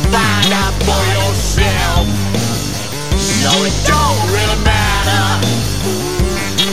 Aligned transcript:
find 0.00 0.52
out 0.52 0.74
for 0.82 1.02
yourself. 1.14 2.06
No, 3.44 3.52
it 3.62 3.76
don't 3.86 4.20
really 4.34 4.58
matter. 4.64 5.46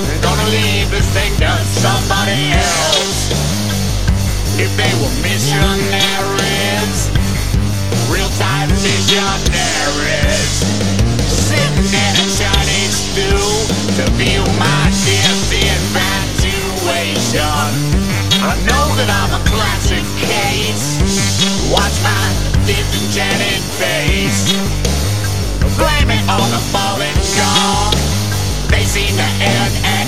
You're 0.07 0.21
gonna 0.21 0.49
leave 0.49 0.89
this 0.89 1.07
thing 1.13 1.33
to 1.37 1.51
somebody 1.65 2.51
else. 2.51 3.31
If 4.57 4.75
they 4.77 4.91
were 5.01 5.13
missionaries, 5.21 6.40
face. 24.07 24.53
Blame 25.77 26.09
it 26.09 26.23
on 26.29 26.47
the 26.49 26.61
Falun 26.73 27.15
Gong. 27.37 27.93
They 28.69 28.83
seem 28.85 29.15
to 29.15 29.29
end 29.43 30.00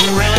it 0.00 0.37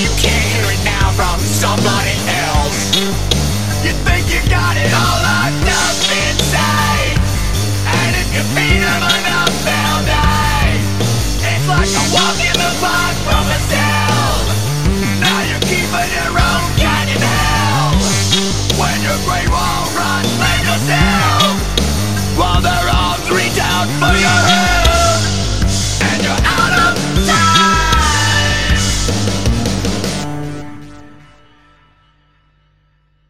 you 0.00 0.08
can't 0.16 0.46
hear 0.56 0.64
it 0.64 0.80
now 0.80 1.12
from 1.12 1.36
somebody 1.44 2.16
else. 2.48 2.96
You 3.84 3.92
think 4.08 4.32
you 4.32 4.40
got 4.48 4.72
it 4.80 4.88
all 4.96 5.18
locked 5.20 5.68
up 5.68 5.96
inside. 6.24 7.20
And 7.84 8.10
if 8.16 8.28
you 8.32 8.40
feed 8.56 8.80
them 8.80 9.02
enough, 9.04 9.52
they'll 9.60 10.04
die. 10.08 10.80
It's 11.44 11.68
like 11.68 11.92
a 11.92 12.04
walk 12.16 12.38
in 12.40 12.56
the 12.56 12.72
park 12.80 13.14
from 13.28 13.44
a 13.44 13.60
cell. 13.68 14.32
Now 15.20 15.40
you're 15.44 15.64
keeping 15.68 16.10
your 16.16 16.32
own 16.32 16.64
kind 16.80 17.08
in 17.12 17.20
hell. 17.20 17.92
When 18.80 18.96
your 19.04 19.20
great 19.28 19.52
wall 19.52 19.84
runs, 19.92 20.32
blame 20.40 20.64
yourself 20.64 21.60
While 22.38 22.62
their 22.62 22.88
arms 22.88 23.28
reach 23.28 23.58
out 23.60 23.88
for 24.00 24.16
your 24.16 24.40
head 24.48 24.79